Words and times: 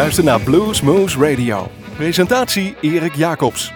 luistert 0.00 0.26
naar 0.26 0.40
Blues 0.40 0.80
Moose 0.80 1.18
Radio. 1.18 1.70
Presentatie 1.96 2.76
Erik 2.80 3.14
Jacobs. 3.14 3.72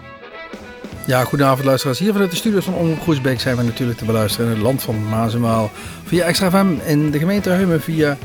Ja, 1.07 1.25
goedenavond 1.25 1.65
luisteraars. 1.65 1.99
Hier 1.99 2.13
vanuit 2.13 2.31
de 2.31 2.37
studios 2.37 2.65
van 2.65 2.75
Omroep 2.75 3.01
Groesbeek 3.01 3.41
zijn 3.41 3.57
we 3.57 3.63
natuurlijk 3.63 3.99
te 3.99 4.05
beluisteren 4.05 4.47
in 4.47 4.53
het 4.53 4.63
land 4.63 4.83
van 4.83 5.09
Maas. 5.09 5.35
Via 6.05 6.25
Extra 6.25 6.51
FM 6.51 6.67
in 6.85 7.11
de 7.11 7.19
gemeente 7.19 7.51
Heumen 7.51 7.81
via 7.81 8.17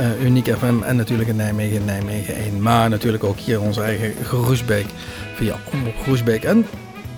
uh, 0.00 0.24
Uniek 0.24 0.54
FM 0.58 0.82
en 0.82 0.96
natuurlijk 0.96 1.28
in 1.28 1.36
Nijmegen, 1.36 1.84
Nijmegen 1.84 2.34
1. 2.34 2.62
Maar 2.62 2.90
natuurlijk 2.90 3.24
ook 3.24 3.38
hier 3.38 3.60
onze 3.60 3.82
eigen 3.82 4.14
Groesbeek 4.24 4.86
via 5.34 5.56
Omroep 5.72 5.96
Groesbeek. 6.02 6.44
En 6.44 6.66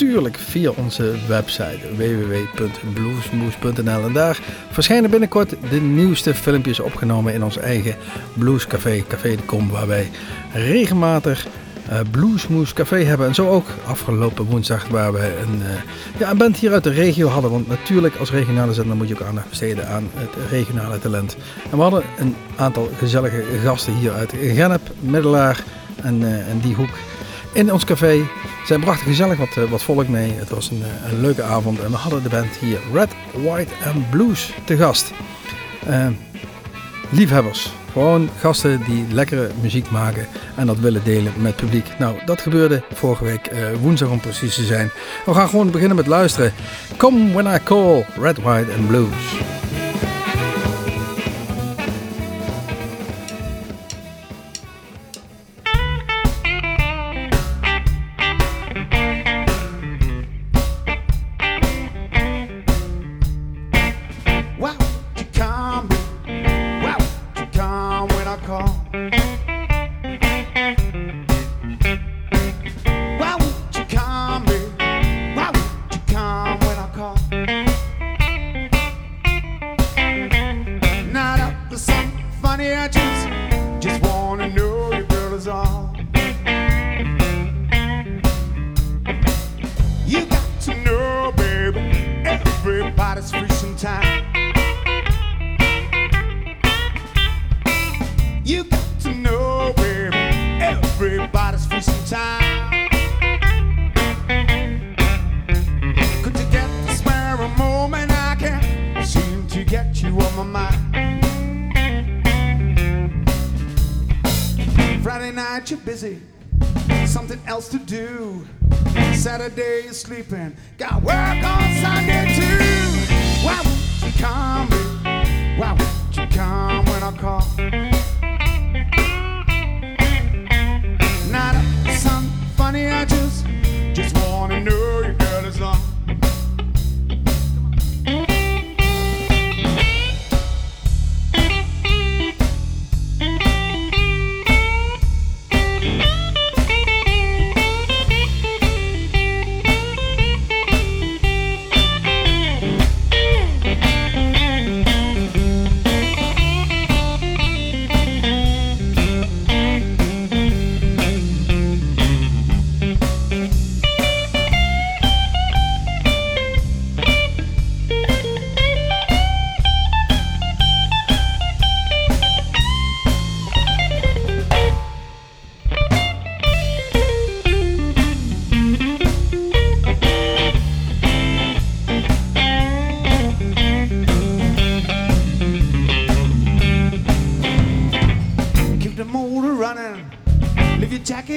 natuurlijk 0.01 0.37
via 0.37 0.71
onze 0.71 1.15
website 1.29 1.79
www.bluesmoes.nl. 1.97 4.05
En 4.05 4.13
daar 4.13 4.39
verschijnen 4.71 5.11
binnenkort 5.11 5.55
de 5.71 5.81
nieuwste 5.81 6.35
filmpjes 6.35 6.81
opgenomen 6.81 7.35
in 7.35 7.45
ons 7.45 7.57
eigen 7.57 7.97
Bluescafé, 8.35 9.05
Café 9.09 9.37
de 9.37 9.43
Kom, 9.43 9.71
waar 9.71 9.87
wij 9.87 10.11
regelmatig 10.53 11.47
uh, 11.91 11.99
Bluesmoes 12.11 12.73
Café 12.73 13.05
hebben. 13.05 13.27
En 13.27 13.35
zo 13.35 13.49
ook 13.49 13.67
afgelopen 13.87 14.45
woensdag 14.45 14.89
waar 14.89 15.13
we 15.13 15.39
een, 15.41 15.59
uh, 15.59 15.67
ja, 16.19 16.30
een 16.30 16.39
band 16.39 16.57
hier 16.57 16.73
uit 16.73 16.85
de 16.85 16.91
regio 16.91 17.29
hadden. 17.29 17.51
Want 17.51 17.69
natuurlijk 17.69 18.17
als 18.17 18.30
regionale 18.30 18.73
zender 18.73 18.97
moet 18.97 19.09
je 19.09 19.15
ook 19.15 19.27
aandacht 19.27 19.49
besteden 19.49 19.89
aan 19.89 20.11
het 20.15 20.30
regionale 20.51 20.99
talent. 20.99 21.37
En 21.71 21.77
we 21.77 21.83
hadden 21.83 22.03
een 22.19 22.37
aantal 22.57 22.91
gezellige 22.99 23.43
gasten 23.63 23.95
hier 23.95 24.13
uit 24.13 24.33
Gennep, 24.43 24.91
Middelaar 25.01 25.65
en, 26.03 26.21
uh, 26.21 26.49
en 26.49 26.61
die 26.61 26.75
hoek 26.75 26.91
in 27.53 27.73
ons 27.73 27.85
café. 27.85 28.29
Zij 28.67 28.79
brachten 28.79 29.07
gezellig 29.07 29.39
wat, 29.39 29.69
wat 29.69 29.83
volk 29.83 30.09
mee. 30.09 30.33
Het 30.33 30.51
was 30.51 30.71
een, 30.71 30.83
een, 31.11 31.21
leuke 31.21 31.43
avond 31.43 31.80
en 31.80 31.91
we 31.91 31.97
hadden 31.97 32.23
de 32.23 32.29
band 32.29 32.57
hier 32.57 32.79
Red, 32.93 33.11
White 33.33 33.73
and 33.95 34.11
Blues 34.11 34.52
te 34.65 34.77
gast. 34.77 35.13
liefhebbers 37.11 37.73
gewoon 37.93 38.29
gasten 38.39 38.83
die 38.87 39.07
lekkere 39.13 39.51
muziek 39.61 39.91
maken 39.91 40.27
en 40.57 40.66
dat 40.66 40.79
willen 40.79 41.05
delen 41.05 41.33
met 41.37 41.47
het 41.47 41.57
publiek. 41.57 41.87
Nou, 41.99 42.16
dat 42.24 42.41
gebeurde 42.41 42.83
vorige 42.93 43.24
week 43.24 43.51
woensdag 43.80 44.09
om 44.09 44.21
precies 44.21 44.55
te 44.55 44.65
zijn. 44.65 44.91
We 45.27 45.35
gaan 45.35 45.49
gewoon 45.49 45.71
beginnen 45.71 45.96
met 45.96 46.07
luisteren. 46.07 46.52
Come 46.96 47.33
When 47.33 47.55
I 47.55 47.59
Call, 47.65 48.05
Red, 48.21 48.37
White 48.37 48.73
and 48.77 48.87
Blues. 48.87 49.41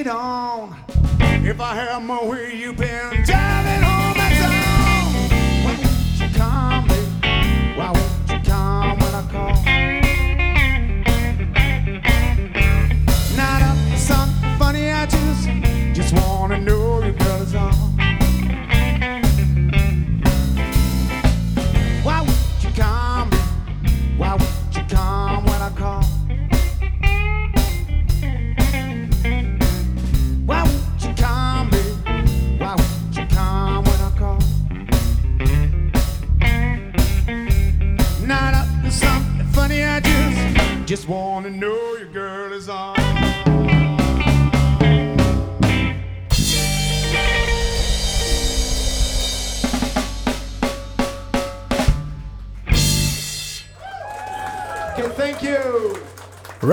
on. 0.07 0.75
If 1.19 1.59
I 1.59 1.75
have 1.75 2.03
my 2.03 2.23
way, 2.23 2.55
you've 2.55 2.77
been 2.77 3.23
driving 3.23 3.83
home. 3.83 4.12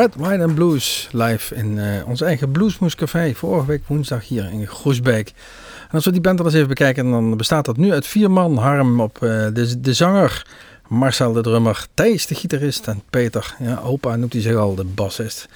Red, 0.01 0.15
White 0.17 0.43
and 0.43 0.55
Blues 0.55 1.09
live 1.13 1.55
in 1.55 1.77
uh, 1.77 1.85
ons 2.07 2.21
eigen 2.21 2.51
Bluesmoes 2.51 2.95
Café. 2.95 3.35
Vorige 3.35 3.67
week 3.67 3.83
woensdag 3.87 4.29
hier 4.29 4.51
in 4.51 4.67
Groesbeek. 4.67 5.33
En 5.83 5.91
als 5.91 6.05
we 6.05 6.11
die 6.11 6.21
band 6.21 6.39
er 6.39 6.45
eens 6.45 6.55
even 6.55 6.69
bekijken, 6.69 7.11
dan 7.11 7.37
bestaat 7.37 7.65
dat 7.65 7.77
nu 7.77 7.93
uit 7.93 8.07
vier 8.07 8.31
man. 8.31 8.57
Harm 8.57 9.01
op 9.01 9.19
uh, 9.23 9.47
de, 9.53 9.81
de 9.81 9.93
zanger, 9.93 10.47
Marcel 10.89 11.33
de 11.33 11.41
drummer, 11.41 11.87
Thijs 11.95 12.27
de 12.27 12.35
gitarist 12.35 12.87
en 12.87 13.03
Peter, 13.11 13.55
ja, 13.59 13.81
opa 13.85 14.17
noemt 14.17 14.33
hij 14.33 14.43
zich 14.43 14.57
al, 14.57 14.75
de 14.75 14.85
bassist. 14.85 15.49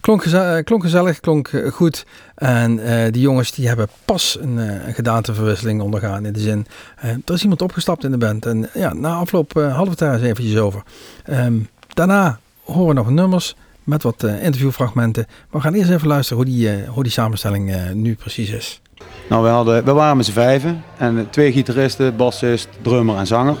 Klonk, 0.00 0.22
geze 0.22 0.62
klonk 0.64 0.82
gezellig, 0.82 1.20
klonk 1.20 1.52
uh, 1.52 1.72
goed. 1.72 2.06
En 2.34 2.78
uh, 2.78 3.04
die 3.10 3.22
jongens 3.22 3.52
die 3.52 3.68
hebben 3.68 3.88
pas 4.04 4.38
een, 4.40 4.58
uh, 4.58 4.94
gedaanteverwisseling 4.94 5.80
ondergaan. 5.80 6.26
In 6.26 6.32
de 6.32 6.40
zin, 6.40 6.66
er 7.00 7.34
is 7.34 7.42
iemand 7.42 7.62
opgestapt 7.62 8.04
in 8.04 8.10
de 8.10 8.18
band. 8.18 8.46
En 8.46 8.70
ja, 8.72 8.94
na 8.94 9.14
afloop 9.14 9.52
hadden 9.52 9.84
we 9.84 9.90
het 9.90 9.98
daar 9.98 10.14
eens 10.14 10.22
eventjes 10.22 10.56
over. 10.56 10.82
Um, 11.30 11.68
daarna 11.88 12.38
horen 12.64 12.88
we 12.88 12.94
nog 12.94 13.10
nummers 13.10 13.56
met 13.84 14.02
wat 14.02 14.22
eh, 14.22 14.42
interviewfragmenten. 14.44 15.24
Maar 15.28 15.60
we 15.60 15.60
gaan 15.60 15.74
eerst 15.74 15.90
even 15.90 16.08
luisteren 16.08 16.44
hoe 16.44 16.52
die, 16.52 16.70
eh, 16.70 16.88
hoe 16.88 17.02
die 17.02 17.12
samenstelling 17.12 17.72
eh, 17.72 17.90
nu 17.92 18.14
precies 18.14 18.50
is. 18.50 18.80
Nou, 19.28 19.42
we, 19.42 19.48
hadden, 19.48 19.84
we 19.84 19.92
waren 19.92 20.16
met 20.16 20.26
z'n 20.26 20.32
vijven 20.32 20.82
en 20.96 21.26
twee 21.30 21.52
gitaristen, 21.52 22.16
bassist, 22.16 22.68
drummer 22.82 23.16
en 23.16 23.26
zanger. 23.26 23.56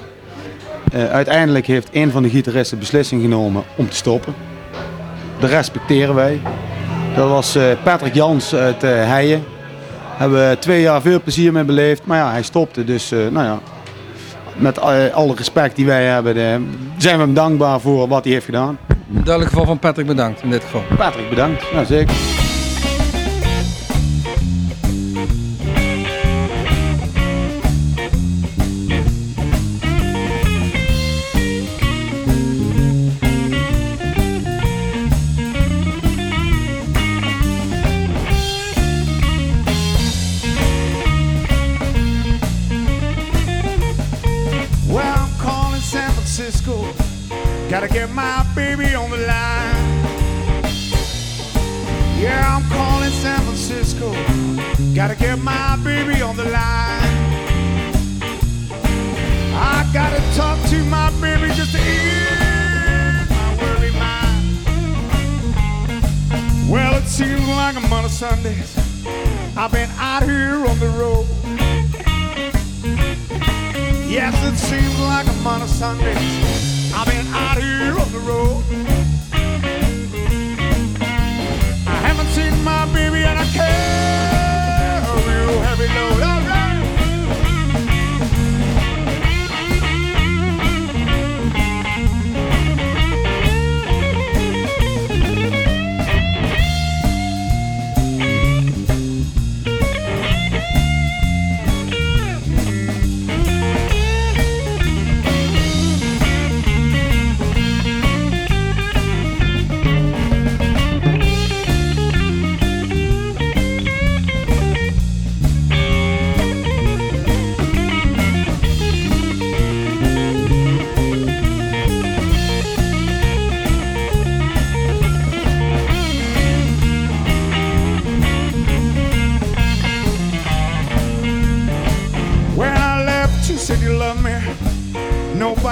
Uiteindelijk 0.92 1.66
heeft 1.66 1.88
een 1.92 2.10
van 2.10 2.22
de 2.22 2.28
gitaristen 2.28 2.78
beslissing 2.78 3.22
genomen 3.22 3.62
om 3.76 3.88
te 3.88 3.96
stoppen. 3.96 4.34
Dat 5.38 5.50
respecteren 5.50 6.14
wij. 6.14 6.40
Dat 7.16 7.28
was 7.28 7.58
Patrick 7.84 8.14
Jans 8.14 8.54
uit 8.54 8.82
eh 8.82 8.90
Heijen. 8.90 9.44
Hebben 10.06 10.48
we 10.48 10.58
twee 10.58 10.80
jaar 10.80 11.00
veel 11.00 11.22
plezier 11.22 11.52
mee 11.52 11.64
beleefd, 11.64 12.06
maar 12.06 12.18
ja, 12.18 12.30
hij 12.30 12.42
stopte. 12.42 12.84
Dus 12.84 13.10
nou 13.10 13.44
ja, 13.44 13.60
met 14.56 14.80
alle 15.12 15.34
respect 15.34 15.76
die 15.76 15.86
wij 15.86 16.04
hebben, 16.04 16.34
zijn 16.96 17.16
we 17.16 17.22
hem 17.22 17.34
dankbaar 17.34 17.80
voor 17.80 18.08
wat 18.08 18.24
hij 18.24 18.32
heeft 18.32 18.44
gedaan. 18.44 18.78
Duidelijk 19.22 19.48
geval 19.48 19.66
van 19.66 19.78
Patrick 19.78 20.06
bedankt 20.06 20.42
in 20.42 20.50
dit 20.50 20.62
geval. 20.62 20.82
Patrick, 20.96 21.28
bedankt. 21.28 21.62
Ja, 21.72 21.84
zeker. 21.84 22.43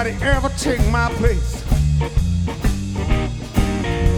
Nobody 0.02 0.24
ever 0.24 0.48
take 0.58 0.84
my 0.90 1.08
place. 1.14 1.64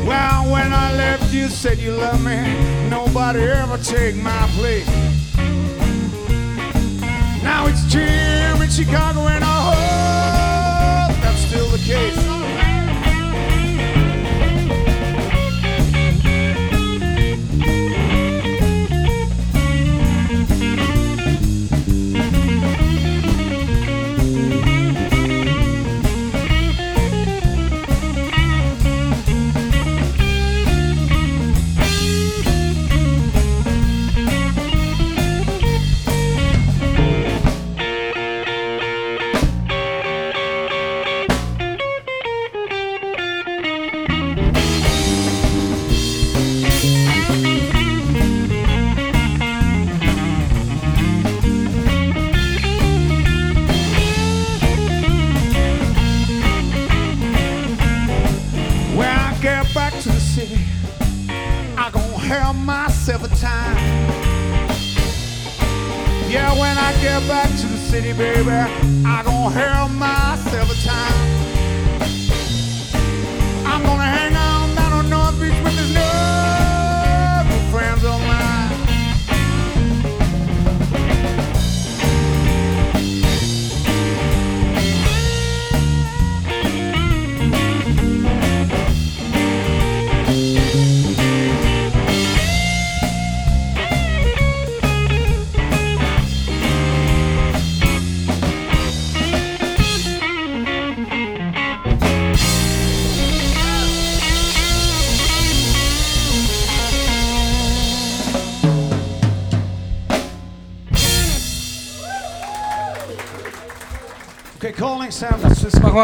Well, 0.07 0.51
when 0.51 0.73
I 0.73 0.95
left, 0.97 1.31
you 1.31 1.49
said 1.49 1.77
you 1.77 1.93
love 1.93 2.25
me. 2.25 2.89
Nobody 2.89 3.41
ever 3.41 3.77
take 3.77 4.17
my 4.17 4.49
place. 4.57 4.89
Now 7.43 7.67
it's 7.67 7.85
Jim 7.85 8.63
in 8.63 8.71
Chicago, 8.71 9.29
and 9.29 9.45
I 9.45 11.07
hope 11.07 11.17
that's 11.21 11.41
still 11.41 11.69
the 11.69 11.77
case. 11.77 12.34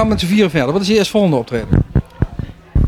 Gaan 0.01 0.09
met 0.09 0.21
z'n 0.21 0.27
vieren 0.27 0.51
verder. 0.51 0.73
Wat 0.73 0.83
is 0.83 0.89
je 0.89 0.95
eerstvolgende 0.95 1.37
optreden? 1.37 1.69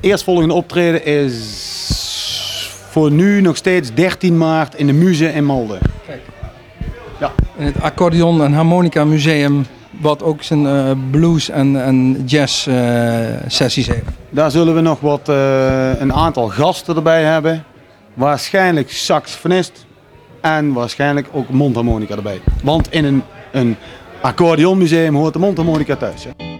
Eerstvolgende 0.00 0.54
optreden 0.54 1.04
is 1.04 2.68
voor 2.90 3.10
nu 3.10 3.40
nog 3.40 3.56
steeds 3.56 3.94
13 3.94 4.38
maart 4.38 4.74
in 4.74 4.86
de 4.86 4.92
Muze 4.92 5.32
in 5.32 5.44
Malden. 5.44 5.78
In 7.56 7.64
het 7.64 7.82
Accordeon 7.82 8.42
en 8.44 8.52
Harmonica 8.52 9.04
Museum. 9.04 9.66
Wat 10.00 10.22
ook 10.22 10.42
zijn 10.42 10.66
eh, 10.66 10.90
blues 11.10 11.48
en, 11.48 11.84
en 11.84 12.22
jazz 12.26 12.66
eh, 12.66 12.74
sessies 13.46 13.86
heeft. 13.86 14.08
Daar 14.30 14.50
zullen 14.50 14.74
we 14.74 14.80
nog 14.80 15.00
wat, 15.00 15.28
eh, 15.28 16.00
een 16.00 16.12
aantal 16.12 16.48
gasten 16.48 16.96
erbij 16.96 17.22
hebben. 17.22 17.64
Waarschijnlijk 18.14 18.90
saxofonist 18.90 19.86
en 20.40 20.72
waarschijnlijk 20.72 21.28
ook 21.32 21.48
mondharmonica 21.48 22.16
erbij. 22.16 22.40
Want 22.62 22.92
in 22.92 23.04
een, 23.04 23.22
een 23.52 23.76
accordeonmuseum 24.20 25.14
hoort 25.14 25.32
de 25.32 25.38
mondharmonica 25.38 25.96
thuis. 25.96 26.24
Hè? 26.24 26.51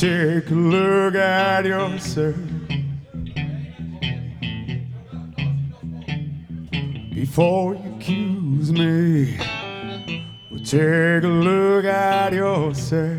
Take 0.00 0.48
a 0.50 0.54
look 0.54 1.14
at 1.14 1.66
yourself. 1.66 2.34
Before 7.12 7.74
you 7.74 7.96
accuse 7.96 8.72
me, 8.72 9.36
well, 10.50 10.64
take 10.64 11.22
a 11.22 11.28
look 11.28 11.84
at 11.84 12.32
yourself. 12.32 13.18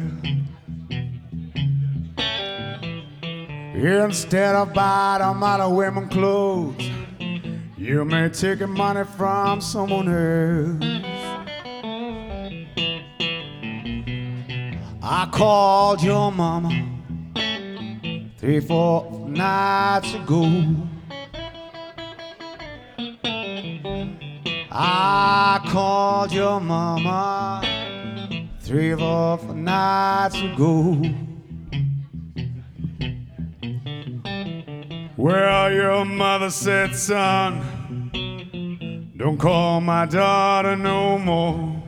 Instead 3.75 4.55
of 4.55 4.73
buying 4.73 5.21
a 5.21 5.39
lot 5.39 5.59
of 5.59 5.73
women 5.73 6.09
clothes, 6.09 6.89
you 7.77 8.03
may 8.05 8.27
take 8.29 8.67
money 8.67 9.03
from 9.03 9.61
someone 9.61 10.09
else. 10.09 11.20
I 15.13 15.25
called 15.25 16.01
your 16.01 16.31
mama 16.31 16.71
three, 18.37 18.61
four 18.61 19.27
nights 19.27 20.13
ago. 20.13 20.47
I 24.71 25.59
called 25.67 26.31
your 26.31 26.61
mama 26.61 27.61
three, 28.61 28.95
four 28.95 29.37
nights 29.53 30.41
ago. 30.41 31.01
Well, 35.17 35.73
your 35.73 36.05
mother 36.05 36.49
said, 36.49 36.95
son, 36.95 38.11
don't 39.17 39.37
call 39.37 39.81
my 39.81 40.05
daughter 40.05 40.77
no 40.77 41.17
more. 41.17 41.80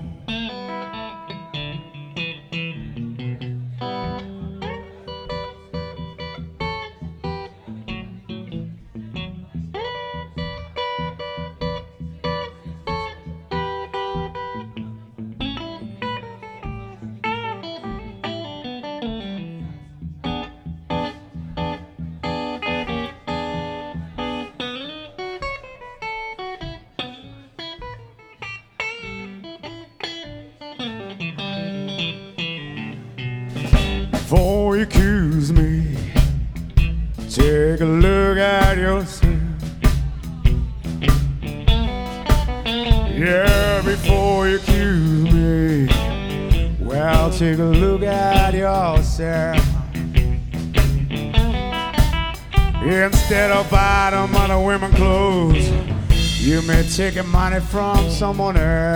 taking 56.96 57.28
money 57.28 57.60
from 57.60 58.08
someone 58.12 58.56
else. 58.56 58.93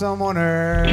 Someone 0.00 0.38
else. 0.38 0.88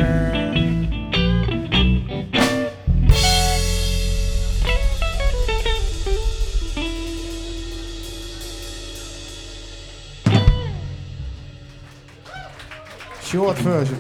Short 13.24 13.58
version. 13.58 13.98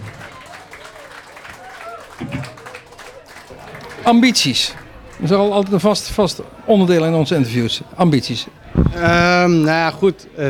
Ambities. 4.04 4.74
Dat 5.20 5.30
is 5.30 5.36
al 5.36 5.54
altijd 5.54 5.74
een 5.74 5.80
vast, 5.80 6.08
vast 6.10 6.42
onderdeel 6.66 7.06
in 7.06 7.14
onze 7.14 7.36
interviews. 7.36 7.82
Ambities. 7.96 8.48
Ehm, 8.94 9.52
nou 9.52 9.66
ja, 9.66 9.92
goed. 9.92 10.28
eh, 10.36 10.50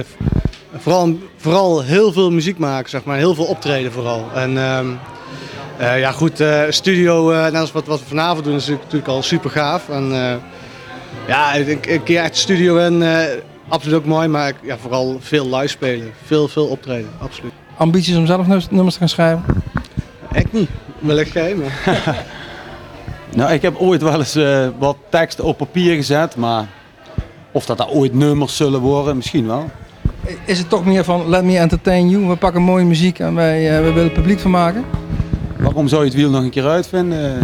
vooral, 0.80 1.18
vooral 1.38 1.82
heel 1.84 2.12
veel 2.12 2.32
muziek 2.32 2.58
maken, 2.58 2.90
zeg 2.90 3.04
maar. 3.04 3.18
Heel 3.18 3.36
veel 3.36 3.46
optreden 3.46 3.92
vooral. 3.92 4.26
En 4.34 4.58
ehm, 4.58 4.88
eh, 5.78 6.00
ja, 6.00 6.12
goed. 6.12 6.40
eh, 6.40 6.62
studio, 6.70 7.32
eh, 7.32 7.44
net 7.44 7.56
als 7.56 7.72
wat, 7.72 7.86
wat 7.86 8.00
we 8.00 8.06
vanavond 8.06 8.44
doen, 8.46 8.56
is 8.56 8.68
natuurlijk, 8.68 9.08
al 9.08 9.22
super 9.24 9.50
gaaf. 9.50 9.90
En 9.90 10.12
eh, 10.14 10.36
ja, 11.28 11.56
een, 11.58 11.80
een 11.82 12.04
keer 12.04 12.22
echt 12.22 12.34
de 12.34 12.40
studio 12.40 12.78
in, 12.78 13.02
eh, 13.04 13.20
absoluut 13.68 13.98
ook 13.98 14.06
mooi. 14.06 14.28
Maar 14.28 14.54
ja, 14.62 14.78
vooral 14.78 15.18
veel 15.22 15.56
live 15.56 15.68
spelen. 15.68 16.12
Veel, 16.26 16.48
veel 16.48 16.66
optreden, 16.66 17.10
absoluut. 17.20 17.52
Ambities 17.78 18.16
om 18.16 18.26
zelf 18.26 18.48
nummers 18.70 18.94
te 18.94 19.00
gaan 19.00 19.10
schrijven. 19.10 19.44
Ik 20.32 20.54
niet. 20.54 20.70
Wellicht 21.00 21.34
jij, 21.34 21.56
maar... 21.56 21.82
Nou, 23.36 23.52
ik 23.52 23.62
heb 23.62 23.78
ooit 23.78 24.02
wel 24.02 24.18
eens 24.20 24.36
eh, 24.36 24.68
wat 24.78 24.98
teksten 25.10 25.44
op 25.44 25.58
papier 25.58 25.96
gezet, 25.96 26.36
maar 26.36 26.68
of 27.52 27.66
dat 27.66 27.78
daar 27.78 27.90
ooit 27.90 28.14
nummers 28.14 28.56
zullen 28.56 28.80
worden, 28.80 29.16
misschien 29.16 29.48
wel. 29.48 29.70
Is 30.46 30.58
het 30.58 30.70
toch 30.70 30.86
meer 30.86 31.04
van 31.04 31.30
let 31.30 31.44
me 31.44 31.58
entertain 31.58 32.10
you. 32.10 32.28
We 32.28 32.36
pakken 32.36 32.62
mooie 32.62 32.86
muziek 32.86 33.20
en 33.20 33.36
wij 33.36 33.78
eh, 33.78 33.94
willen 33.94 34.12
publiek 34.12 34.40
van 34.40 34.52
maken. 34.52 34.84
Waarom 35.58 35.88
zou 35.88 36.02
je 36.02 36.08
het 36.08 36.18
wiel 36.18 36.30
nog 36.30 36.44
een 36.44 36.50
keer 36.50 36.68
uitvinden? 36.68 37.44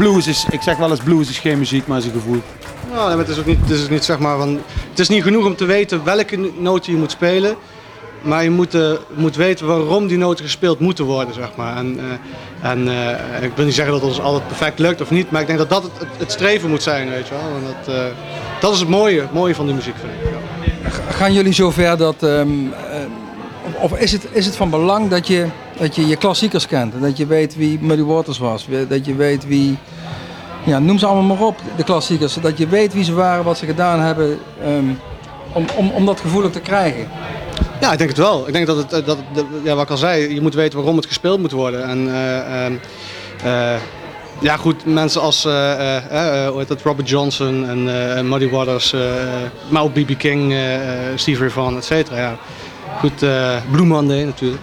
Blues 0.00 0.26
is, 0.26 0.46
ik 0.50 0.62
zeg 0.62 0.76
wel 0.76 0.90
eens 0.90 1.00
blues 1.00 1.28
is 1.28 1.38
geen 1.38 1.58
muziek, 1.58 1.86
maar 1.86 1.98
is 1.98 2.04
een 2.04 2.12
gevoel. 2.12 2.40
Nou, 2.90 3.08
maar 3.08 3.18
het 3.18 3.28
is 3.28 3.38
ook 3.38 3.46
niet, 3.46 3.60
het 3.60 3.70
is 3.70 3.88
niet 3.88 4.04
zeg 4.04 4.18
maar 4.18 4.38
van, 4.38 4.60
het 4.90 4.98
is 4.98 5.08
niet 5.08 5.22
genoeg 5.22 5.44
om 5.44 5.56
te 5.56 5.64
weten 5.64 6.04
welke 6.04 6.50
noten 6.58 6.92
je 6.92 6.98
moet 6.98 7.10
spelen. 7.10 7.56
Maar 8.22 8.42
je 8.42 8.50
moet, 8.50 8.74
eh, 8.74 8.92
moet 9.14 9.36
weten 9.36 9.66
waarom 9.66 10.06
die 10.06 10.18
noten 10.18 10.44
gespeeld 10.44 10.78
moeten 10.80 11.04
worden, 11.04 11.34
zeg 11.34 11.50
maar. 11.56 11.76
En, 11.76 11.98
eh, 11.98 12.70
en 12.70 12.88
eh, 12.88 13.42
ik 13.42 13.52
wil 13.54 13.64
niet 13.64 13.74
zeggen 13.74 13.94
dat 13.94 14.02
ons 14.02 14.20
altijd 14.20 14.46
perfect 14.46 14.78
lukt 14.78 15.00
of 15.00 15.10
niet, 15.10 15.30
maar 15.30 15.40
ik 15.40 15.46
denk 15.46 15.58
dat 15.58 15.70
dat 15.70 15.82
het, 15.82 15.92
het, 16.16 16.32
streven 16.32 16.70
moet 16.70 16.82
zijn, 16.82 17.10
weet 17.10 17.28
je 17.28 17.34
wel. 17.34 17.56
En 17.56 17.74
dat, 17.84 17.94
eh, 17.94 18.04
dat 18.60 18.72
is 18.72 18.80
het 18.80 18.88
mooie, 18.88 19.26
mooie 19.32 19.54
van 19.54 19.66
die 19.66 19.74
muziek, 19.74 19.94
vind 20.00 20.12
ik. 20.12 20.30
ja. 20.30 21.12
Gaan 21.12 21.32
jullie 21.32 21.52
zover 21.52 21.96
dat. 21.96 22.22
ehm, 22.22 22.48
eh, 22.72 22.89
of 23.80 23.98
is 23.98 24.12
het, 24.12 24.26
is 24.30 24.46
het 24.46 24.56
van 24.56 24.70
belang 24.70 25.08
dat 25.08 25.26
je, 25.26 25.46
dat 25.78 25.94
je 25.94 26.06
je 26.06 26.16
klassiekers 26.16 26.66
kent? 26.66 26.94
Dat 27.00 27.16
je 27.16 27.26
weet 27.26 27.56
wie 27.56 27.78
Muddy 27.80 28.02
Waters 28.02 28.38
was? 28.38 28.66
Dat 28.88 29.06
je 29.06 29.14
weet 29.14 29.46
wie. 29.46 29.78
Ja, 30.64 30.78
noem 30.78 30.98
ze 30.98 31.06
allemaal 31.06 31.36
maar 31.36 31.46
op, 31.46 31.56
de 31.76 31.84
klassiekers. 31.84 32.34
Dat 32.34 32.58
je 32.58 32.68
weet 32.68 32.92
wie 32.92 33.04
ze 33.04 33.14
waren, 33.14 33.44
wat 33.44 33.58
ze 33.58 33.66
gedaan 33.66 34.00
hebben. 34.00 34.38
ehm, 34.64 34.84
om, 35.52 35.64
om, 35.76 35.90
om 35.90 36.06
dat 36.06 36.20
gevoel 36.20 36.50
te 36.50 36.60
krijgen. 36.60 37.08
Ja, 37.80 37.92
ik 37.92 37.98
denk 37.98 38.10
het 38.10 38.18
wel. 38.18 38.46
Ik 38.46 38.52
denk 38.52 38.66
dat 38.66 38.76
het, 38.76 38.92
eh, 38.92 39.06
dat, 39.06 39.18
ja, 39.62 39.74
wat 39.74 39.84
ik 39.84 39.90
al 39.90 39.96
zei, 39.96 40.34
je 40.34 40.40
moet 40.40 40.54
weten 40.54 40.78
waarom 40.78 40.96
het 40.96 41.06
gespeeld 41.06 41.40
moet 41.40 41.52
worden. 41.52 41.84
En 41.84 42.08
eh, 43.44 43.74
ja, 44.40 44.56
goed, 44.56 44.84
mensen 44.84 45.20
als 45.20 45.42
heet 46.56 46.68
dat, 46.68 46.82
Robert 46.82 47.08
Johnson 47.08 47.68
en 47.88 48.28
Muddy 48.28 48.50
Waters, 48.50 48.94
maar 49.68 49.82
ook 49.82 49.92
B.B. 49.92 50.18
King, 50.18 50.54
Steve 51.14 51.40
Ray 51.40 51.50
Vaughan, 51.50 51.76
et 51.76 51.84
cetera. 51.84 52.16
Ja. 52.16 52.38
Goed, 52.98 53.22
eh 53.22 53.56
Blue 53.70 54.02
natuurlijk. 54.02 54.62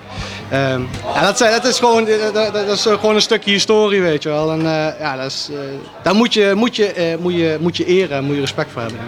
Ehm, 0.49 0.81
ja, 1.13 1.21
dat, 1.21 1.37
dat 1.37 1.65
is 1.65 1.79
gewoon, 1.79 2.07
eh, 2.07 2.33
dat, 2.33 2.53
dat 2.53 2.67
is 2.67 2.81
gewoon 2.81 3.15
een 3.15 3.21
stukje 3.21 3.51
historie, 3.51 4.01
weet 4.01 4.23
je 4.23 4.29
wel. 4.29 4.51
En 4.51 4.59
eh, 4.59 4.99
ja, 4.99 5.15
dat 5.15 5.25
is, 5.25 5.49
eh, 5.51 5.57
daar 6.03 6.15
moet 6.15 6.33
je, 6.33 6.53
moet, 6.55 6.75
je, 6.75 6.91
eh, 6.91 7.17
moet, 7.17 7.33
je, 7.33 7.57
moet 7.61 7.77
je 7.77 7.85
eren, 7.85 8.23
moet 8.23 8.35
je 8.35 8.41
respect 8.41 8.71
voor 8.71 8.81
hebben. 8.81 8.99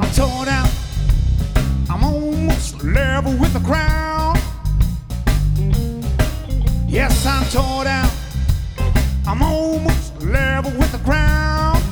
I'm 0.00 0.12
torn. 0.14 0.48
I'm 1.88 2.04
almost 2.04 2.82
level 2.82 3.38
with 3.38 3.52
the 3.52 3.60
ground. 3.64 4.38
Yes, 6.86 7.24
I'm 7.24 7.48
torn 7.50 7.86
out. 7.86 8.10
I'm 9.26 9.42
almost 9.42 10.05
level 10.26 10.72
with 10.72 10.90
the 10.92 10.98
ground. 10.98 11.82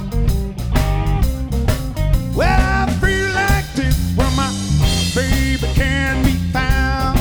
Well, 2.35 2.61
I 2.61 2.90
feel 3.01 3.31
like 3.33 3.66
this 3.75 3.97
where 4.16 4.31
my 4.33 4.51
baby 5.14 5.73
can 5.75 6.25
be 6.25 6.37
found. 6.53 7.18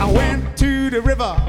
I 0.00 0.12
went 0.12 0.56
to 0.58 0.90
the 0.90 1.00
river 1.00 1.47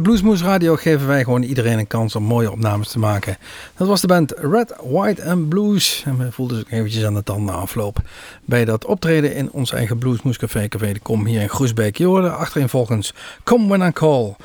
bij 0.00 0.08
Bluesmoose 0.08 0.44
Radio 0.44 0.76
geven 0.76 1.06
wij 1.06 1.24
gewoon 1.24 1.42
iedereen 1.42 1.78
een 1.78 1.86
kans 1.86 2.14
om 2.14 2.22
mooie 2.22 2.50
opnames 2.50 2.88
te 2.88 2.98
maken. 2.98 3.36
Dat 3.76 3.88
was 3.88 4.00
de 4.00 4.06
band 4.06 4.32
Red, 4.36 4.74
White 4.82 5.24
and 5.24 5.48
Blues. 5.48 6.02
En 6.06 6.18
we 6.18 6.32
voelden 6.32 6.58
zich 6.58 6.70
eventjes 6.70 7.04
aan 7.04 7.14
de 7.14 7.22
tanden 7.22 7.54
afloop 7.54 7.98
bij 8.44 8.64
dat 8.64 8.84
optreden 8.84 9.34
in 9.34 9.50
ons 9.50 9.72
eigen 9.72 9.98
Bluesmoose 9.98 10.38
Café, 10.38 10.68
Café 10.68 10.92
de 10.92 10.98
Kom 10.98 11.26
hier 11.26 11.40
in 11.40 11.48
Groesbeek. 11.48 11.96
Je 11.96 12.04
hoorde 12.04 12.30
achterin 12.30 12.68
volgens 12.68 13.14
Come 13.44 13.68
When 13.68 13.88
I 13.88 13.92
Call, 13.92 14.36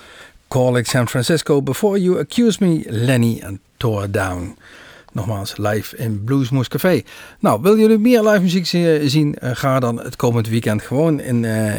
Calling 0.48 0.88
San 0.88 1.08
Francisco, 1.08 1.62
Before 1.62 2.02
You 2.02 2.20
Accuse 2.20 2.58
Me, 2.60 2.84
Lenny 2.88 3.42
and 3.44 3.60
Tore 3.78 4.10
Down. 4.10 4.58
Nogmaals, 5.16 5.58
live 5.58 5.98
in 5.98 6.24
Bluesmoose 6.24 6.70
Café. 6.70 7.02
Nou, 7.40 7.62
wil 7.62 7.78
jullie 7.78 7.98
meer 7.98 8.24
live 8.24 8.42
muziek 8.42 8.66
zien? 9.10 9.36
Uh, 9.44 9.50
ga 9.54 9.80
dan 9.80 10.00
het 10.00 10.16
komend 10.16 10.48
weekend 10.48 10.82
gewoon 10.82 11.20
in 11.20 11.44
uh, 11.44 11.74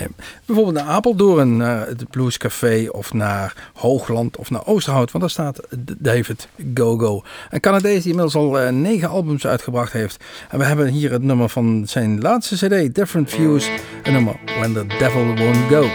bijvoorbeeld 0.45 0.77
naar 0.77 0.87
Apeldoorn, 0.87 1.57
naar 1.57 1.87
het 1.87 2.11
Blues 2.11 2.39
Café 2.39 2.89
of 2.91 3.13
naar 3.13 3.71
Hoogland 3.75 4.37
of 4.37 4.51
naar 4.51 4.67
Oosterhout. 4.67 5.11
Want 5.11 5.25
daar 5.25 5.33
staat 5.33 5.61
David 5.99 6.49
Gogo. 6.75 7.23
Een 7.51 7.61
Canadees 7.61 8.03
die 8.03 8.11
inmiddels 8.11 8.35
al 8.35 8.63
uh, 8.63 8.69
negen 8.69 9.09
albums 9.09 9.47
uitgebracht 9.47 9.93
heeft. 9.93 10.25
En 10.51 10.59
we 10.59 10.65
hebben 10.65 10.87
hier 10.87 11.13
het 11.13 11.23
nummer 11.23 11.49
van 11.49 11.83
zijn 11.87 12.21
laatste 12.21 12.67
cd, 12.67 12.95
Different 12.95 13.31
Views. 13.31 13.69
Een 14.03 14.13
nummer 14.13 14.37
When 14.59 14.73
the 14.73 14.87
Devil 14.87 15.25
Won't 15.25 15.69
Go. 15.69 15.89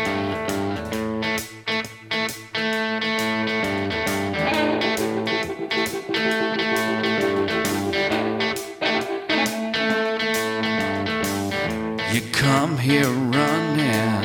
Here 12.92 13.08
running. 13.08 14.22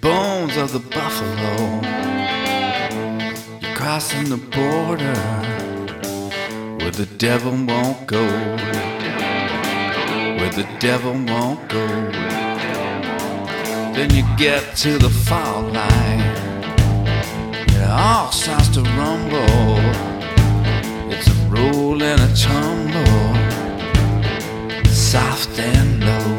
Bones 0.00 0.56
of 0.56 0.72
the 0.72 0.78
buffalo. 0.78 1.54
You're 3.60 3.76
crossing 3.76 4.30
the 4.30 4.40
border 4.58 5.20
where 6.78 6.96
the 7.02 7.08
devil 7.18 7.52
won't 7.52 8.06
go. 8.06 8.24
Where 10.38 10.54
the 10.60 10.66
devil 10.78 11.12
won't 11.12 11.68
go. 11.68 11.86
Then 13.96 14.08
you 14.16 14.24
get 14.38 14.62
to 14.76 14.96
the 14.96 15.10
fault 15.10 15.66
line. 15.74 16.20
It 17.74 17.82
all 17.90 18.32
starts 18.32 18.70
to 18.70 18.80
rumble. 19.00 19.76
It's 21.12 21.28
a 21.28 21.36
roll 21.50 22.02
and 22.02 22.20
a 22.22 22.34
tumble 22.34 23.46
soft 24.96 25.58
and 25.58 26.00
low, 26.04 26.35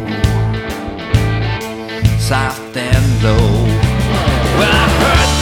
soft 2.28 2.76
and 2.76 3.24
low. 3.24 3.38
Well, 4.58 4.70
I 4.70 4.88
heard 5.00 5.37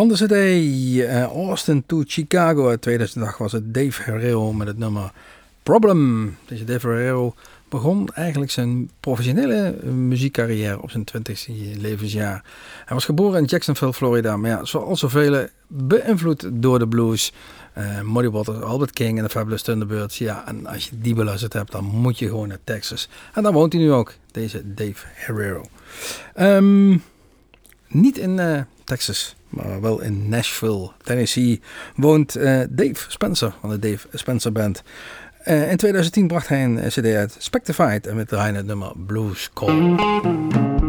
Van 0.00 0.08
de 0.08 0.14
CD 0.14 0.32
eh, 1.08 1.22
Austin 1.24 1.86
to 1.86 2.02
Chicago 2.06 2.68
uit 2.68 2.82
2008 2.82 3.38
was 3.38 3.52
het 3.52 3.74
Dave 3.74 4.02
Herrero 4.02 4.52
met 4.52 4.66
het 4.66 4.78
nummer 4.78 5.12
Problem. 5.62 6.36
Deze 6.46 6.64
Dave 6.64 6.88
Herrero 6.88 7.34
begon 7.68 8.08
eigenlijk 8.08 8.50
zijn 8.50 8.90
professionele 9.00 9.84
muziekcarrière 9.84 10.82
op 10.82 10.90
zijn 10.90 11.04
20e 11.16 11.80
levensjaar. 11.80 12.44
Hij 12.84 12.94
was 12.94 13.04
geboren 13.04 13.40
in 13.40 13.44
Jacksonville, 13.44 13.92
Florida, 13.92 14.36
maar 14.36 14.50
ja, 14.50 14.64
zoals 14.64 15.00
zoveel 15.00 15.46
beïnvloed 15.66 16.48
door 16.52 16.78
de 16.78 16.88
blues. 16.88 17.32
Uh, 17.78 18.00
Muddy 18.00 18.30
Waters, 18.30 18.60
Albert 18.60 18.92
King 18.92 19.18
en 19.18 19.24
de 19.24 19.30
Fabulous 19.30 19.62
Thunderbirds. 19.62 20.18
Ja, 20.18 20.46
en 20.46 20.66
als 20.66 20.88
je 20.88 20.98
die 21.00 21.14
beluisterd 21.14 21.52
hebt, 21.52 21.72
dan 21.72 21.84
moet 21.84 22.18
je 22.18 22.26
gewoon 22.26 22.48
naar 22.48 22.58
Texas. 22.64 23.08
En 23.34 23.42
daar 23.42 23.52
woont 23.52 23.72
hij 23.72 23.82
nu 23.82 23.92
ook, 23.92 24.14
deze 24.30 24.74
Dave 24.74 25.06
Herrero. 25.06 25.64
Ehm, 26.34 26.96
niet 27.88 28.18
in 28.18 28.66
Texas, 28.84 29.36
maar 29.50 29.80
wel 29.80 30.00
in 30.00 30.28
Nashville, 30.28 30.90
Tennessee, 31.02 31.60
woont 31.96 32.36
uh, 32.36 32.60
Dave 32.70 33.04
Spencer 33.08 33.54
van 33.60 33.70
de 33.70 33.78
Dave 33.78 34.06
Spencer 34.12 34.52
Band. 34.52 34.82
Uh, 35.46 35.70
in 35.70 35.76
2010 35.76 36.26
bracht 36.26 36.48
hij 36.48 36.64
een 36.64 36.88
CD 36.88 37.14
uit, 37.14 37.36
Spectified, 37.38 38.06
en 38.06 38.16
we 38.16 38.24
draaien 38.24 38.54
het 38.54 38.66
nummer 38.66 38.92
Blues 39.06 39.50
Call. 39.54 40.79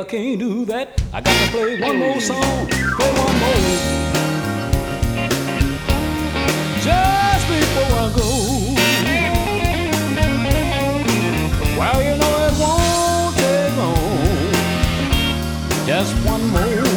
I 0.00 0.04
can't 0.04 0.38
do 0.38 0.64
that. 0.64 0.98
I 1.12 1.20
got 1.20 1.44
to 1.44 1.50
play 1.50 1.78
one 1.78 1.98
more 1.98 2.18
song, 2.22 2.66
play 2.70 3.12
one 3.20 3.38
more. 3.38 3.60
Just 6.80 7.46
before 7.52 7.98
I 8.00 8.08
go. 8.16 8.28
Well, 11.78 12.00
you 12.02 12.14
know 12.16 12.34
it 12.46 12.54
won't 12.62 13.36
take 13.36 13.76
long. 13.76 14.52
Just 15.86 16.12
one 16.26 16.44
more 16.48 16.89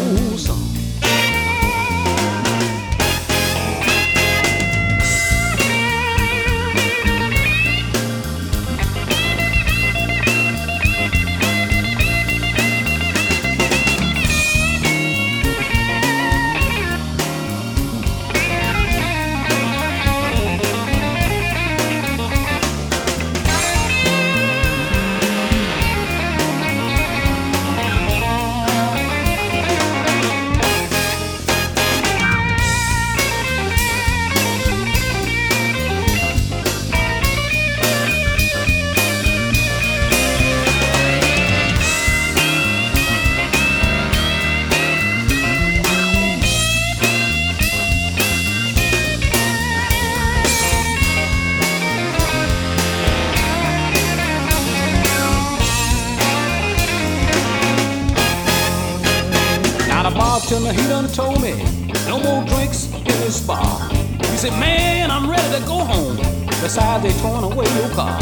car. 67.94 68.20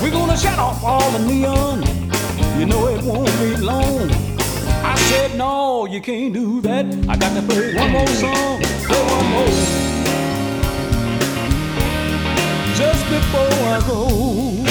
We're 0.00 0.10
gonna 0.10 0.36
shut 0.36 0.58
off 0.58 0.82
all 0.84 1.10
the 1.10 1.18
neon. 1.26 1.82
You 2.58 2.66
know 2.66 2.86
it 2.88 3.02
won't 3.04 3.32
be 3.40 3.56
long. 3.56 4.10
I 4.84 4.94
said, 5.08 5.36
no, 5.36 5.86
you 5.86 6.00
can't 6.00 6.32
do 6.32 6.60
that. 6.62 6.86
I 7.08 7.16
got 7.16 7.34
to 7.34 7.42
play 7.42 7.74
one 7.74 7.90
more 7.90 8.06
song, 8.06 8.62
play 8.86 9.02
one 9.16 9.26
more. 9.32 9.82
Just 12.76 13.02
before 13.10 13.68
I 13.76 13.84
go. 13.86 14.61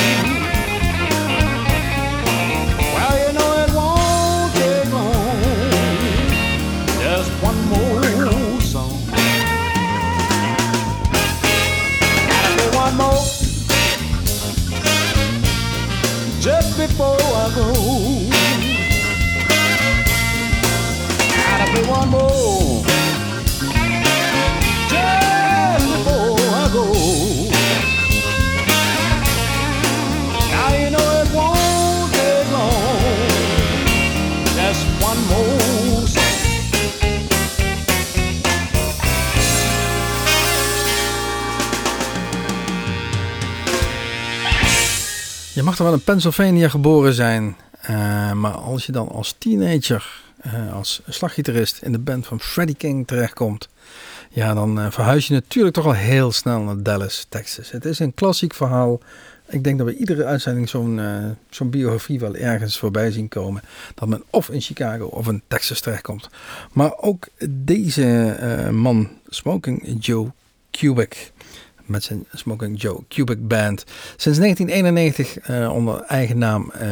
Wel 45.84 45.94
in 45.94 46.04
Pennsylvania 46.04 46.70
geboren 46.70 47.14
zijn, 47.14 47.56
eh, 47.82 48.32
maar 48.32 48.52
als 48.52 48.86
je 48.86 48.92
dan 48.92 49.10
als 49.10 49.36
teenager, 49.38 50.22
eh, 50.42 50.74
als 50.74 51.02
slaggitarist 51.08 51.82
in 51.82 51.92
de 51.92 52.00
band 52.00 52.28
van 52.28 52.40
Freddie 52.40 52.76
King 52.76 53.08
terechtkomt, 53.08 53.70
ja, 54.30 54.54
dan 54.54 54.80
eh, 54.80 54.92
verhuis 54.92 55.28
je 55.28 55.34
natuurlijk 55.34 55.76
toch 55.76 55.86
al 55.86 55.94
heel 55.94 56.32
snel 56.32 56.62
naar 56.62 56.84
Dallas, 56.84 57.26
Texas. 57.30 57.72
Het 57.72 57.86
is 57.86 58.00
een 58.00 58.14
klassiek 58.14 58.54
verhaal. 58.54 59.00
Ik 59.48 59.64
denk 59.64 59.78
dat 59.78 59.88
we 59.88 59.96
iedere 59.96 60.26
uitzending 60.26 60.70
zo'n 60.70 61.02
zo'n 61.50 61.70
biografie 61.70 62.20
wel 62.20 62.36
ergens 62.36 62.78
voorbij 62.78 63.12
zien 63.12 63.28
komen. 63.28 63.62
Dat 63.96 64.08
men 64.08 64.24
of 64.30 64.50
in 64.50 64.62
Chicago 64.62 65.06
of 65.06 65.28
in 65.28 65.42
Texas 65.48 65.80
terechtkomt. 65.80 66.30
Maar 66.74 66.94
ook 66.98 67.28
deze 67.50 68.38
man, 68.72 69.10
Smoking 69.30 69.96
Joe 70.00 70.32
Kubik, 70.72 71.32
met 71.92 72.04
zijn 72.04 72.26
Smoking 72.34 72.82
Joe 72.82 73.04
Cubic 73.08 73.48
Band. 73.48 73.84
Sinds 74.16 74.40
1991 74.40 75.40
eh, 75.40 75.74
onder 75.74 76.02
eigen 76.02 76.38
naam 76.38 76.72
eh, 76.72 76.90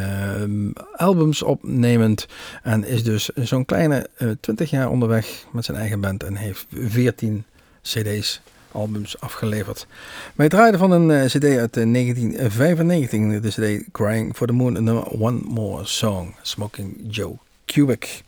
albums 0.95 1.43
opnemend. 1.43 2.27
En 2.63 2.83
is 2.85 3.03
dus 3.03 3.29
zo'n 3.35 3.65
kleine 3.65 4.09
eh 4.17 4.29
20 4.39 4.69
jaar 4.69 4.89
onderweg 4.89 5.45
met 5.51 5.65
zijn 5.65 5.77
eigen 5.77 6.01
band. 6.01 6.23
En 6.23 6.35
heeft 6.35 6.65
14 6.69 7.43
cd's, 7.81 8.41
albums 8.71 9.19
afgeleverd. 9.21 9.87
Wij 10.35 10.49
draaiden 10.49 10.79
van 10.79 10.91
een 10.91 11.11
eh, 11.11 11.25
cd 11.25 11.43
uit 11.43 11.77
eh, 11.77 11.91
1995. 11.91 13.41
De 13.41 13.49
cd 13.49 13.91
Crying 13.91 14.35
for 14.35 14.47
the 14.47 14.53
Moon. 14.53 14.75
En 14.75 14.83
nummer 14.83 15.21
One 15.21 15.39
More 15.43 15.85
Song. 15.85 16.35
Smoking 16.41 16.97
Joe 17.07 17.37
Cubic. 17.65 18.23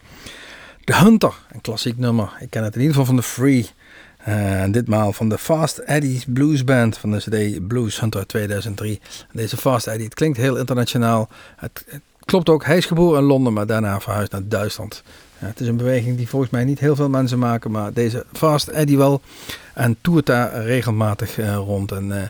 The 0.84 0.96
Hunter, 0.96 1.34
een 1.52 1.62
klassiek 1.62 1.98
nummer. 1.98 2.38
Ik 2.40 2.50
ken 2.50 2.64
het 2.64 2.76
in 2.76 2.82
ieder 2.82 2.96
geval 2.96 3.14
van 3.14 3.24
The 3.24 3.30
Free. 3.30 3.70
En 4.24 4.72
ditmaal 4.72 5.14
van 5.14 5.30
de 5.30 5.38
Fast 5.38 5.78
Eddie's 5.78 6.26
Blues 6.28 6.64
Band 6.64 6.98
van 6.98 7.12
de 7.12 7.18
CD 7.18 7.68
Blues 7.68 8.00
Hunter 8.00 8.28
2003. 8.28 9.02
Deze 9.32 9.58
Fast 9.58 9.88
Eddie, 9.88 10.06
het 10.06 10.14
klinkt 10.14 10.38
heel 10.38 10.58
internationaal. 10.58 11.30
Het, 11.56 11.86
klopt 12.26 12.50
ook, 12.50 12.66
hij 12.66 12.78
is 12.78 12.86
geboren 12.86 13.20
in 13.20 13.26
Londen, 13.26 13.54
maar 13.54 13.66
daarna 13.66 14.00
verhuisd 14.00 14.32
naar 14.32 14.48
Duitsland. 14.48 15.04
Het 15.36 15.60
is 15.60 15.68
een 15.68 15.78
beweging 15.78 16.18
die 16.18 16.30
volgens 16.30 16.52
mij 16.52 16.64
niet 16.64 16.80
heel 16.80 16.96
veel 16.96 17.10
mensen 17.10 17.40
maken, 17.40 17.72
maar 17.72 17.94
deze 17.94 18.26
Fast 18.34 18.68
Eddie 18.68 18.98
wel. 18.98 19.22
En 19.74 19.98
toert 20.02 20.26
daar 20.26 20.64
regelmatig 20.64 21.40
eh, 21.40 21.56
rond. 21.56 21.92
En 21.92 22.12
eh, 22.12 22.22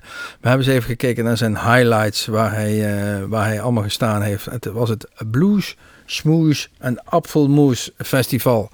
we 0.41 0.47
hebben 0.47 0.65
eens 0.65 0.75
even 0.75 0.89
gekeken 0.89 1.23
naar 1.23 1.37
zijn 1.37 1.57
highlights, 1.57 2.25
waar 2.25 2.53
hij, 2.53 3.27
waar 3.27 3.45
hij 3.45 3.61
allemaal 3.61 3.83
gestaan 3.83 4.21
heeft. 4.21 4.45
Het 4.45 4.65
was 4.65 4.89
het 4.89 5.07
Blues, 5.31 5.77
Schmoes 6.05 6.69
en 6.77 7.03
Apfelmoes 7.03 7.91
Festival. 7.97 8.69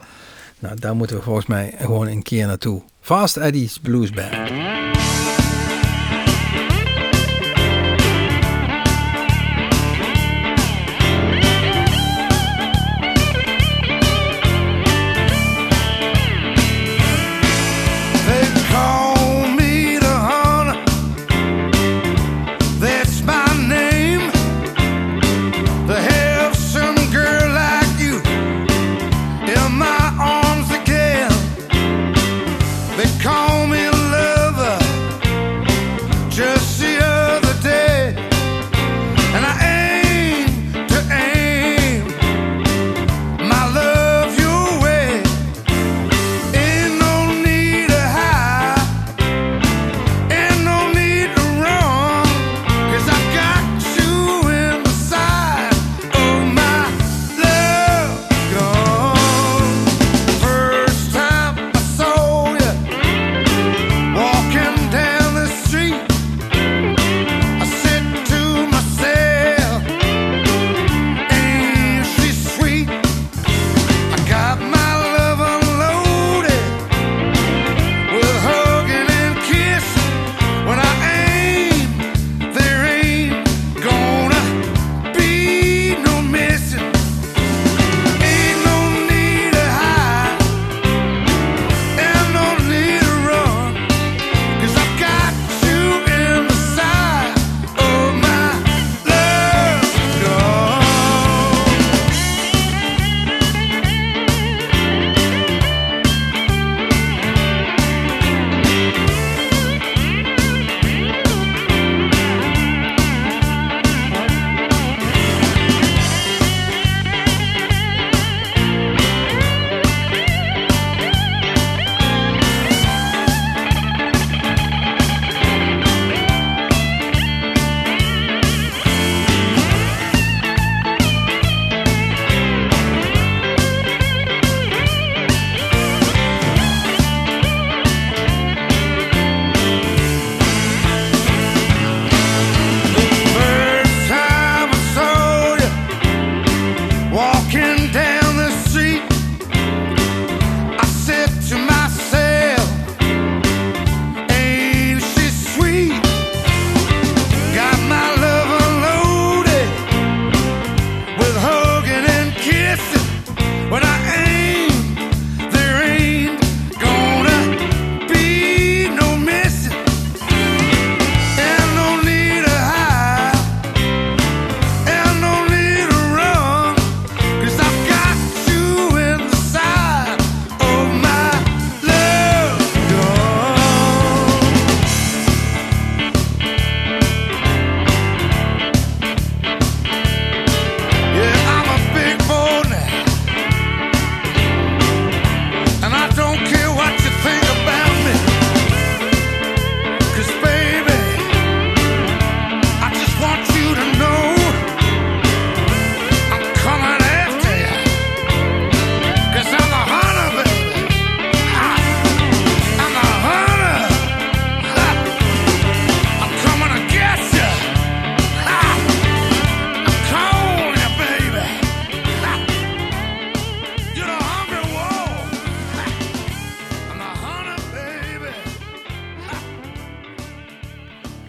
Nou, 0.60 0.80
daar 0.80 0.96
moeten 0.96 1.16
we 1.16 1.22
volgens 1.22 1.46
mij 1.46 1.74
gewoon 1.78 2.08
een 2.08 2.24
keer 2.24 2.48
naartoe. 2.48 2.82
Fast 3.08 3.38
Eddie's 3.38 3.78
Blues 3.78 4.12
Band. 4.12 4.97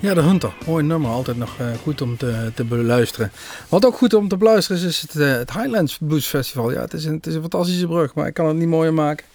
Ja, 0.09 0.15
de 0.15 0.21
Hunter. 0.21 0.55
Mooi 0.67 0.85
nummer. 0.85 1.11
Altijd 1.11 1.37
nog 1.37 1.59
eh, 1.59 1.67
goed 1.83 2.01
om 2.01 2.17
te, 2.17 2.51
te 2.55 2.65
beluisteren. 2.65 3.31
Wat 3.69 3.87
ook 3.87 3.97
goed 3.97 4.15
om 4.15 4.29
te 4.29 4.37
beluisteren 4.37 4.83
is, 4.83 4.89
is 4.89 5.01
het, 5.01 5.17
eh, 5.17 5.33
het 5.33 5.53
Highlands 5.53 5.99
Blues 6.01 6.27
Festival. 6.27 6.73
Ja, 6.73 6.81
het 6.81 6.93
is, 6.93 7.05
een, 7.05 7.15
het 7.15 7.27
is 7.27 7.35
een 7.35 7.41
fantastische 7.41 7.87
brug, 7.87 8.15
maar 8.15 8.27
ik 8.27 8.35
kan 8.35 8.47
het 8.47 8.57
niet 8.57 8.69
mooier 8.69 8.95
maken. 8.95 9.27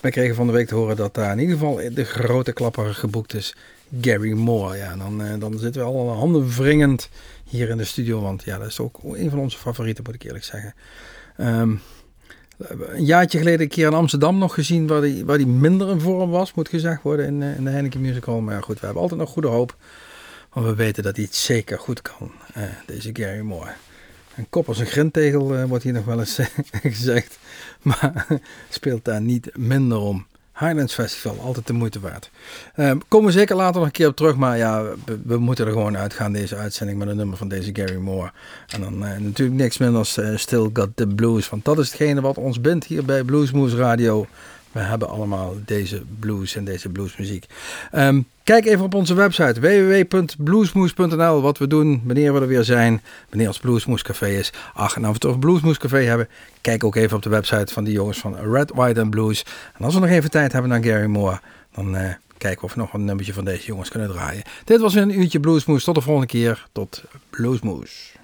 Wij 0.00 0.10
kregen 0.10 0.34
van 0.34 0.46
de 0.46 0.52
week 0.52 0.68
te 0.68 0.74
horen 0.74 0.96
dat 0.96 1.14
daar 1.14 1.32
in 1.32 1.38
ieder 1.38 1.56
geval 1.58 1.80
de 1.92 2.04
grote 2.04 2.52
klapper 2.52 2.94
geboekt 2.94 3.34
is. 3.34 3.56
Gary 4.00 4.32
Moore. 4.32 4.76
Ja, 4.76 4.96
dan, 4.96 5.22
eh, 5.22 5.40
dan 5.40 5.58
zitten 5.58 5.82
we 5.82 5.88
al 5.88 6.10
handen 6.10 6.48
wringend 6.48 7.08
hier 7.44 7.68
in 7.68 7.76
de 7.76 7.84
studio. 7.84 8.20
Want 8.20 8.44
ja, 8.44 8.58
dat 8.58 8.68
is 8.68 8.80
ook 8.80 8.98
een 9.02 9.30
van 9.30 9.38
onze 9.38 9.58
favorieten, 9.58 10.04
moet 10.06 10.14
ik 10.14 10.24
eerlijk 10.24 10.44
zeggen. 10.44 10.74
Ehm, 11.36 11.74
een 12.68 13.04
jaartje 13.04 13.38
geleden 13.38 13.60
een 13.60 13.68
keer 13.68 13.86
in 13.86 13.94
Amsterdam 13.94 14.38
nog 14.38 14.54
gezien 14.54 14.86
waar 14.86 15.00
die, 15.00 15.24
waar 15.24 15.38
die 15.38 15.46
minder 15.46 15.90
in 15.90 16.00
vorm 16.00 16.30
was, 16.30 16.54
moet 16.54 16.68
gezegd 16.68 17.02
worden 17.02 17.26
in, 17.26 17.42
in 17.42 17.64
de 17.64 17.70
Heineken 17.70 18.00
Musical. 18.00 18.40
Maar 18.40 18.54
ja, 18.54 18.60
goed, 18.60 18.80
we 18.80 18.84
hebben 18.84 19.02
altijd 19.02 19.20
nog 19.20 19.30
goede 19.30 19.48
hoop. 19.48 19.76
Want 20.52 20.66
we 20.66 20.74
weten 20.74 21.02
dat 21.02 21.16
hij 21.16 21.24
het 21.24 21.34
zeker 21.34 21.78
goed 21.78 22.02
kan, 22.02 22.32
eh, 22.54 22.62
deze 22.86 23.10
Gary 23.12 23.40
Moore. 23.40 23.72
Een 24.38 24.46
kop 24.50 24.68
als 24.68 24.78
een 24.78 24.86
grintegel 24.86 25.54
eh, 25.54 25.64
wordt 25.64 25.84
hier 25.84 25.92
nog 25.92 26.04
wel 26.04 26.18
eens 26.18 26.38
eh, 26.38 26.46
gezegd. 26.92 27.38
Maar 27.82 28.26
speelt 28.68 29.04
daar 29.04 29.20
niet 29.20 29.50
minder 29.56 29.98
om. 29.98 30.26
Highlands 30.58 30.94
Festival, 30.94 31.40
altijd 31.40 31.66
de 31.66 31.72
moeite 31.72 32.00
waard. 32.00 32.30
Eh, 32.74 32.92
komen 33.08 33.26
we 33.26 33.38
zeker 33.38 33.56
later 33.56 33.74
nog 33.74 33.84
een 33.84 33.90
keer 33.90 34.08
op 34.08 34.16
terug. 34.16 34.36
Maar 34.36 34.56
ja, 34.56 34.84
we, 35.24 35.38
moeten 35.38 35.66
er 35.66 35.72
gewoon 35.72 35.96
uitgaan 35.96 36.32
deze 36.32 36.56
uitzending 36.56 36.98
met 36.98 37.08
een 37.08 37.16
nummer 37.16 37.36
van 37.36 37.48
deze 37.48 37.70
Gary 37.72 37.96
Moore. 37.96 38.32
En 38.66 38.80
dan 38.80 38.98
natuurlijk 38.98 39.58
niks 39.58 39.78
minder 39.78 39.98
als 39.98 40.20
Still 40.34 40.70
Got 40.72 40.88
The 40.94 41.06
Blues. 41.06 41.48
Want 41.48 41.64
dat 41.64 41.78
is 41.78 41.88
hetgene 41.88 42.20
wat 42.20 42.38
ons 42.38 42.60
bindt 42.60 42.84
hier 42.84 43.04
bij 43.04 43.24
Bluesmoose 43.24 43.76
Radio. 43.76 44.26
We 44.78 44.84
hebben 44.84 45.08
allemaal 45.08 45.54
deze 45.64 46.02
blues 46.18 46.56
en 46.56 46.64
deze 46.64 46.88
bluesmuziek. 46.88 47.46
Ehm, 47.90 48.20
kijk 48.44 48.66
even 48.66 48.84
op 48.84 48.94
onze 48.94 49.14
website 49.14 49.60
www.bluesmoes.nl 49.60 51.42
wat 51.42 51.58
we 51.58 51.66
doen, 51.66 52.02
wanneer 52.04 52.34
we 52.34 52.40
er 52.40 52.46
weer 52.46 52.64
zijn, 52.64 53.02
wanneer 53.28 53.46
ons 53.46 53.58
Bluesmoes 53.58 54.02
Café 54.02 54.26
is. 54.26 54.52
Ach, 54.74 54.96
en 54.96 55.04
als 55.04 55.16
we 55.18 55.28
het 55.28 55.36
over 55.44 55.76
Café 55.78 55.98
hebben, 55.98 56.28
kijk 56.60 56.84
ook 56.84 56.94
even 56.94 57.16
op 57.16 57.22
de 57.22 57.28
website 57.28 57.72
van 57.72 57.84
die 57.84 57.92
jongens 57.92 58.18
van 58.18 58.36
Red, 58.52 58.72
White 58.74 59.00
and 59.00 59.10
Blues. 59.10 59.44
En 59.78 59.84
als 59.84 59.94
we 59.94 60.00
nog 60.00 60.10
even 60.10 60.30
tijd 60.30 60.52
hebben 60.52 60.70
naar 60.70 60.84
Gary 60.84 61.06
Moore, 61.06 61.40
dan 61.74 61.96
eh, 61.96 62.10
kijken 62.36 62.64
of 62.64 62.74
we 62.74 62.80
nog 62.80 62.92
een 62.92 63.04
nummertje 63.04 63.32
van 63.32 63.44
deze 63.44 63.66
jongens 63.66 63.88
kunnen 63.88 64.08
draaien. 64.08 64.42
Dit 64.64 64.80
was 64.80 64.94
een 64.94 65.20
uurtje 65.20 65.40
Bluesmoes. 65.40 65.84
Tot 65.84 65.94
de 65.94 66.00
volgende 66.00 66.28
keer. 66.28 66.66
Tot 66.72 67.02
Bluesmoes. 67.30 68.16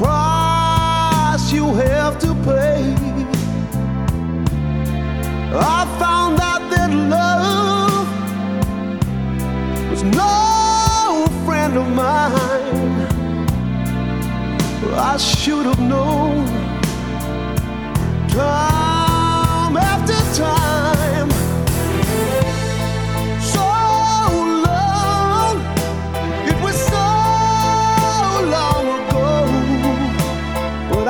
Price 0.00 1.52
you 1.52 1.66
have 1.74 2.18
to 2.18 2.34
pay. 2.48 2.94
I 5.52 5.80
found 5.98 6.40
out 6.40 6.62
that 6.72 6.90
love 7.16 8.08
was 9.90 10.02
no 10.02 11.26
friend 11.44 11.76
of 11.76 11.86
mine. 12.02 13.08
I 15.12 15.16
should 15.18 15.66
have 15.66 15.80
known 15.80 16.46
time 18.28 18.79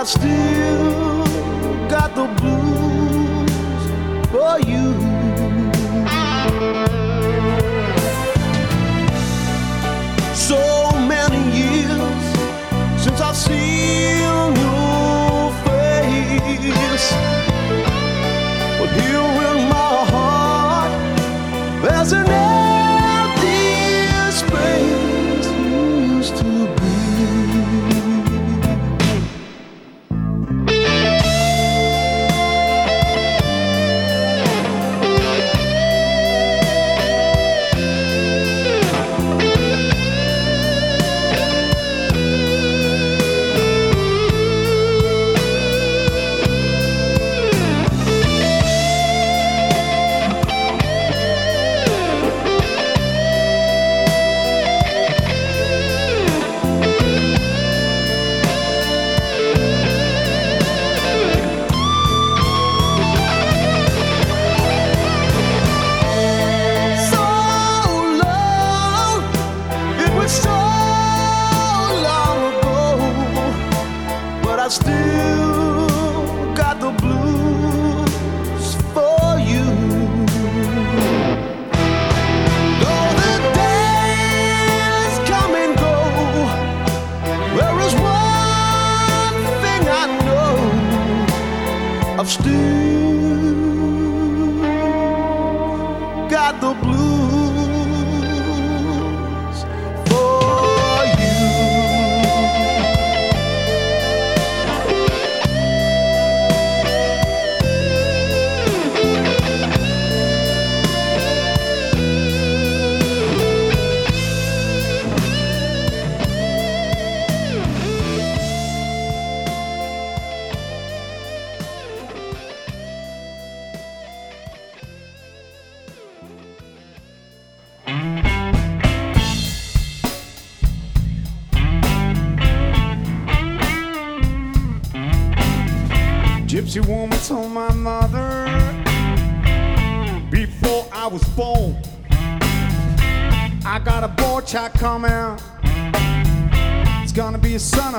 I 0.00 0.04
still 0.04 0.79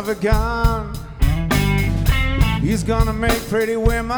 of 0.02 0.10
a 0.10 0.16
gun. 0.16 0.96
He's 2.60 2.84
gonna 2.84 3.14
make 3.14 3.40
pretty 3.50 3.76
women 3.76 4.18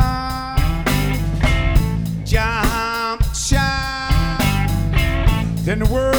jump, 2.23 3.21
shout. 3.36 4.39
Then 5.65 5.79
the 5.79 5.89
world. 5.91 6.12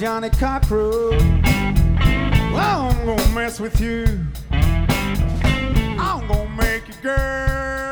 Johnny 0.00 0.30
Cockroach. 0.30 1.20
Well, 2.54 2.88
I'm 2.88 3.04
gonna 3.04 3.34
mess 3.34 3.60
with 3.60 3.78
you. 3.82 4.06
I'm 4.50 6.26
gonna 6.26 6.48
make 6.56 6.88
you 6.88 6.94
girl. 7.02 7.89